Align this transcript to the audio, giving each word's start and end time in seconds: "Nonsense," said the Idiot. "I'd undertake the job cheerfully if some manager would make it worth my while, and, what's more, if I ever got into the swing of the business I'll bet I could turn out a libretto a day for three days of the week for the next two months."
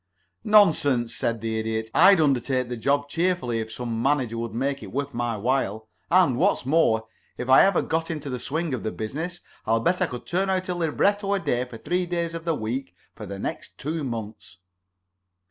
"Nonsense," 0.43 1.13
said 1.15 1.41
the 1.41 1.59
Idiot. 1.59 1.91
"I'd 1.93 2.19
undertake 2.19 2.69
the 2.69 2.75
job 2.75 3.07
cheerfully 3.07 3.59
if 3.59 3.71
some 3.71 4.01
manager 4.01 4.35
would 4.39 4.55
make 4.55 4.81
it 4.81 4.91
worth 4.91 5.13
my 5.13 5.37
while, 5.37 5.89
and, 6.09 6.37
what's 6.37 6.65
more, 6.65 7.05
if 7.37 7.49
I 7.49 7.63
ever 7.63 7.83
got 7.83 8.09
into 8.09 8.27
the 8.27 8.39
swing 8.39 8.73
of 8.73 8.81
the 8.81 8.91
business 8.91 9.41
I'll 9.67 9.79
bet 9.79 10.01
I 10.01 10.07
could 10.07 10.25
turn 10.25 10.49
out 10.49 10.69
a 10.69 10.73
libretto 10.73 11.35
a 11.35 11.39
day 11.39 11.65
for 11.65 11.77
three 11.77 12.07
days 12.07 12.33
of 12.33 12.45
the 12.45 12.55
week 12.55 12.95
for 13.13 13.27
the 13.27 13.37
next 13.37 13.77
two 13.77 14.03
months." 14.03 14.57